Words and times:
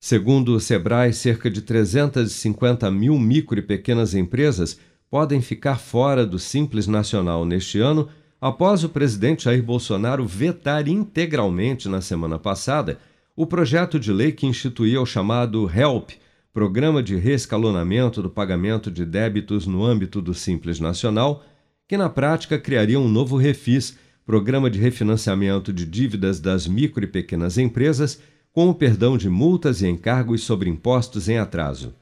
Segundo 0.00 0.54
o 0.54 0.60
Sebrae, 0.60 1.12
cerca 1.12 1.50
de 1.50 1.60
350 1.60 2.88
mil 2.90 3.18
micro 3.18 3.58
e 3.58 3.62
pequenas 3.62 4.14
empresas 4.14 4.78
podem 5.10 5.40
ficar 5.40 5.76
fora 5.76 6.24
do 6.24 6.38
Simples 6.38 6.86
Nacional 6.86 7.44
neste 7.44 7.80
ano, 7.80 8.08
após 8.40 8.84
o 8.84 8.88
presidente 8.88 9.44
Jair 9.44 9.62
Bolsonaro 9.62 10.24
vetar 10.24 10.86
integralmente 10.86 11.88
na 11.88 12.00
semana 12.00 12.38
passada 12.38 12.98
o 13.34 13.44
projeto 13.44 13.98
de 13.98 14.12
lei 14.12 14.30
que 14.30 14.46
instituía 14.46 15.00
o 15.00 15.06
chamado 15.06 15.68
HELP, 15.68 16.10
Programa 16.52 17.02
de 17.02 17.16
Reescalonamento 17.16 18.22
do 18.22 18.30
Pagamento 18.30 18.90
de 18.90 19.04
Débitos 19.04 19.66
no 19.66 19.84
âmbito 19.84 20.22
do 20.22 20.32
Simples 20.32 20.78
Nacional, 20.78 21.44
que 21.88 21.96
na 21.96 22.08
prática 22.08 22.58
criaria 22.58 22.98
um 22.98 23.08
novo 23.08 23.36
refis, 23.36 23.96
Programa 24.24 24.70
de 24.70 24.78
Refinanciamento 24.78 25.72
de 25.72 25.84
Dívidas 25.84 26.38
das 26.38 26.66
Micro 26.66 27.02
e 27.04 27.06
Pequenas 27.06 27.58
Empresas, 27.58 28.20
com 28.52 28.68
o 28.68 28.74
perdão 28.74 29.16
de 29.16 29.28
multas 29.28 29.82
e 29.82 29.88
encargos 29.88 30.42
sobre 30.42 30.68
impostos 30.68 31.28
em 31.28 31.38
atraso. 31.38 31.94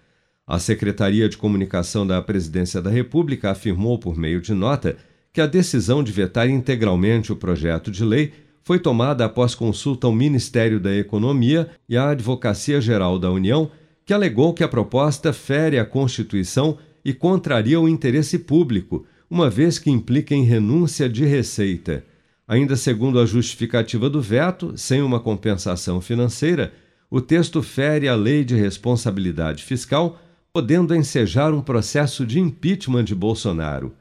A 0.46 0.59
Secretaria 0.59 1.28
de 1.28 1.37
Comunicação 1.37 2.06
da 2.06 2.23
Presidência 2.23 2.80
da 2.80 2.88
República 2.88 3.50
afirmou 3.50 3.98
por 3.98 4.16
meio 4.16 4.41
de 4.41 4.54
nota 4.54 4.96
que 5.32 5.40
a 5.40 5.46
decisão 5.46 6.02
de 6.02 6.12
vetar 6.12 6.48
integralmente 6.48 7.32
o 7.32 7.37
projeto 7.37 7.90
de 7.90 8.04
lei 8.04 8.32
foi 8.62 8.78
tomada 8.78 9.24
após 9.24 9.54
consulta 9.54 10.06
ao 10.06 10.12
Ministério 10.12 10.80
da 10.80 10.95
Economia 10.95 11.68
e 11.88 11.96
à 11.96 12.10
Advocacia 12.10 12.80
Geral 12.80 13.18
da 13.18 13.30
União, 13.30 13.70
que 14.04 14.15
alegou 14.15 14.54
que 14.54 14.65
a 14.65 14.68
proposta 14.68 15.32
fere 15.32 15.78
a 15.78 15.84
Constituição 15.84 16.78
e 17.04 17.12
contraria 17.12 17.80
o 17.80 17.88
interesse 17.88 18.38
público, 18.38 19.04
uma 19.30 19.51
vez 19.51 19.78
que 19.78 19.90
implica 19.90 20.34
em 20.34 20.42
renúncia 20.42 21.09
de 21.09 21.24
receita. 21.24 22.04
Ainda 22.48 22.77
segundo 22.77 23.18
a 23.18 23.27
justificativa 23.27 24.09
do 24.09 24.20
veto, 24.20 24.73
sem 24.77 25.02
uma 25.02 25.18
compensação 25.18 26.00
financeira, 26.00 26.73
o 27.10 27.20
texto 27.20 27.62
fere 27.62 28.09
a 28.09 28.14
lei 28.14 28.45
de 28.45 28.54
responsabilidade 28.54 29.64
fiscal, 29.64 30.20
podendo 30.52 30.95
ensejar 30.95 31.52
um 31.52 31.60
processo 31.60 32.24
de 32.24 32.38
impeachment 32.38 33.04
de 33.04 33.15
Bolsonaro. 33.15 33.93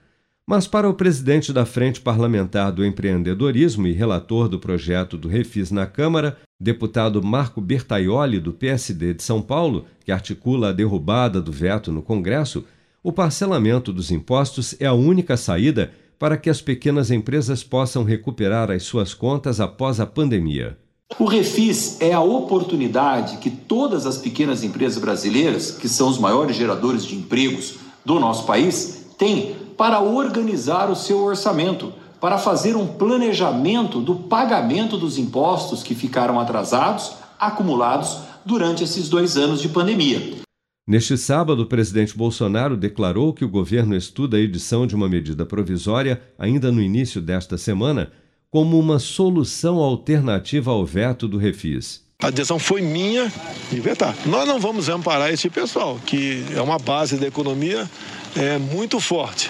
Mas 0.47 0.67
para 0.67 0.87
o 0.87 0.93
presidente 0.93 1.51
da 1.51 1.65
Frente 1.65 1.99
Parlamentar 1.99 2.71
do 2.71 2.85
Empreendedorismo 2.85 3.87
e 3.87 3.93
relator 3.93 4.47
do 4.47 4.59
projeto 4.59 5.17
do 5.17 5.27
Refis 5.27 5.71
na 5.71 5.87
Câmara, 5.87 6.37
deputado 6.59 7.21
Marco 7.23 7.59
Bertaioli, 7.59 8.39
do 8.39 8.53
PSD 8.53 9.15
de 9.15 9.23
São 9.23 9.41
Paulo, 9.41 9.85
que 10.05 10.11
articula 10.11 10.69
a 10.69 10.71
derrubada 10.71 11.41
do 11.41 11.51
veto 11.51 11.91
no 11.91 12.03
Congresso, 12.03 12.63
o 13.01 13.11
parcelamento 13.11 13.91
dos 13.91 14.11
impostos 14.11 14.75
é 14.79 14.85
a 14.85 14.93
única 14.93 15.35
saída 15.35 15.91
para 16.17 16.37
que 16.37 16.49
as 16.49 16.61
pequenas 16.61 17.11
empresas 17.11 17.63
possam 17.63 18.03
recuperar 18.03 18.71
as 18.71 18.83
suas 18.83 19.13
contas 19.13 19.59
após 19.59 19.99
a 19.99 20.05
pandemia. 20.05 20.77
O 21.19 21.25
Refis 21.25 22.01
é 22.01 22.13
a 22.13 22.21
oportunidade 22.21 23.37
que 23.37 23.49
todas 23.49 24.05
as 24.05 24.17
pequenas 24.17 24.63
empresas 24.63 24.97
brasileiras, 24.97 25.71
que 25.71 25.87
são 25.87 26.09
os 26.09 26.17
maiores 26.17 26.55
geradores 26.55 27.05
de 27.05 27.15
empregos 27.15 27.75
do 28.03 28.19
nosso 28.19 28.45
país, 28.45 29.05
têm 29.17 29.55
para 29.77 29.99
organizar 30.01 30.89
o 30.89 30.95
seu 30.95 31.23
orçamento, 31.23 31.93
para 32.19 32.37
fazer 32.37 32.75
um 32.75 32.87
planejamento 32.87 34.01
do 34.01 34.15
pagamento 34.15 34.97
dos 34.97 35.17
impostos 35.17 35.83
que 35.83 35.93
ficaram 35.93 36.39
atrasados, 36.39 37.13
acumulados 37.39 38.17
durante 38.43 38.83
esses 38.83 39.07
dois 39.09 39.37
anos 39.37 39.61
de 39.61 39.69
pandemia. 39.69 40.44
Neste 40.87 41.17
sábado, 41.17 41.63
o 41.63 41.65
presidente 41.65 42.15
Bolsonaro 42.15 42.77
declarou 42.77 43.33
que 43.33 43.43
o 43.43 43.49
governo 43.49 43.95
estuda 43.95 44.37
a 44.37 44.39
edição 44.39 44.85
de 44.85 44.93
uma 44.93 45.09
medida 45.09 45.43
provisória, 45.43 46.21
ainda 46.37 46.71
no 46.71 46.79
início 46.79 47.19
desta 47.19 47.57
semana, 47.57 48.11
como 48.51 48.77
uma 48.77 48.99
solução 48.99 49.77
alternativa 49.77 50.69
ao 50.69 50.85
veto 50.85 51.27
do 51.27 51.39
refis. 51.39 52.03
A 52.21 52.29
decisão 52.29 52.59
foi 52.59 52.83
minha 52.83 53.33
de 53.71 53.81
vetar. 53.81 54.15
Nós 54.27 54.47
não 54.47 54.59
vamos 54.59 54.87
amparar 54.87 55.33
esse 55.33 55.49
pessoal, 55.49 55.99
que 56.05 56.45
é 56.55 56.61
uma 56.61 56.77
base 56.77 57.17
da 57.17 57.25
economia 57.25 57.89
é, 58.35 58.59
muito 58.59 58.99
forte. 58.99 59.49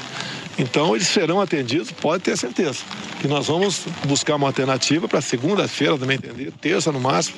Então 0.57 0.95
eles 0.95 1.07
serão 1.07 1.41
atendidos, 1.41 1.91
pode 1.91 2.23
ter 2.23 2.37
certeza. 2.37 2.79
Que 3.21 3.27
nós 3.27 3.47
vamos 3.47 3.85
buscar 4.07 4.35
uma 4.35 4.47
alternativa 4.47 5.05
para 5.05 5.19
segunda-feira, 5.19 5.97
também 5.97 6.15
entender, 6.15 6.53
terça 6.61 6.93
no 6.93 6.99
máximo. 7.01 7.37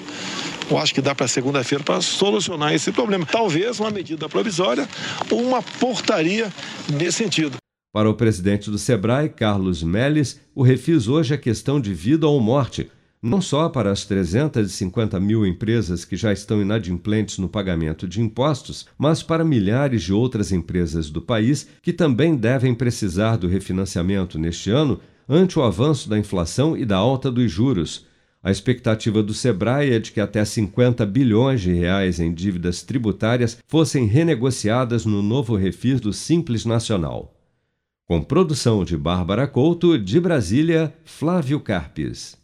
Eu 0.70 0.78
acho 0.78 0.94
que 0.94 1.02
dá 1.02 1.16
para 1.16 1.28
segunda-feira 1.28 1.84
para 1.84 2.02
solucionar 2.02 2.74
esse 2.74 2.92
problema. 2.92 3.26
Talvez 3.26 3.80
uma 3.80 3.90
medida 3.90 4.28
provisória 4.28 4.88
ou 5.32 5.42
uma 5.42 5.62
portaria 5.62 6.52
nesse 6.92 7.20
sentido. 7.20 7.58
Para 7.94 8.10
o 8.10 8.14
presidente 8.14 8.70
do 8.70 8.78
Sebrae, 8.78 9.30
Carlos 9.30 9.82
Melles, 9.82 10.40
o 10.54 10.62
refis 10.62 11.08
hoje 11.08 11.34
é 11.34 11.38
questão 11.38 11.80
de 11.80 11.94
vida 11.94 12.28
ou 12.28 12.40
morte 12.40 12.90
não 13.22 13.42
só 13.42 13.68
para 13.68 13.92
as 13.92 14.06
350 14.06 15.20
mil 15.20 15.46
empresas 15.46 16.06
que 16.06 16.16
já 16.16 16.32
estão 16.32 16.62
inadimplentes 16.62 17.40
no 17.40 17.50
pagamento 17.50 18.08
de 18.08 18.22
impostos, 18.22 18.86
mas 18.98 19.24
para 19.24 19.44
milhares 19.44 20.04
de 20.04 20.14
outras 20.14 20.52
empresas 20.52 21.10
do 21.10 21.22
país 21.22 21.68
que 21.82 21.92
também 21.92 22.36
devem 22.36 22.76
precisar 22.76 23.36
do 23.36 23.48
refinanciamento 23.48 24.38
neste 24.38 24.70
ano 24.70 25.00
ante 25.28 25.58
o 25.58 25.64
avanço 25.64 26.08
da 26.08 26.18
inflação 26.18 26.78
e 26.78 26.86
da 26.86 26.96
alta 26.96 27.32
dos 27.32 27.52
juros. 27.52 28.06
A 28.42 28.52
expectativa 28.52 29.22
do 29.24 29.34
Sebrae 29.34 29.92
é 29.92 30.00
de 30.00 30.12
que 30.12 30.22
até 30.22 30.46
50 30.46 31.06
bilhões 31.06 31.62
de 31.62 31.74
reais 31.74 32.20
em 32.20 32.34
dívidas 32.34 32.84
tributárias 32.84 33.58
fossem 33.68 34.06
renegociadas 34.06 35.06
no 35.06 35.22
novo 35.22 35.56
refis 35.56 36.00
do 36.00 36.14
Simples 36.14 36.64
Nacional. 36.64 37.34
Com 38.06 38.22
produção 38.22 38.86
de 38.86 38.96
Bárbara 38.96 39.48
Couto, 39.48 39.98
de 39.98 40.20
Brasília, 40.20 40.94
Flávio 41.04 41.60
Carpes. 41.60 42.38